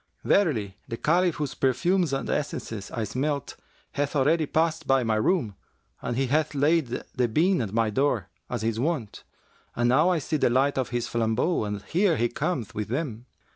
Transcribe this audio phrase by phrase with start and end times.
[0.23, 3.55] Verily, the Caliph whose perfumes and essences I smelt,
[3.91, 5.53] hath already passed by my room
[6.01, 9.23] and he hath laid the bean at my door, as his wont;
[9.75, 13.27] and now I see the light of his flambeaux, and here he cometh with them.'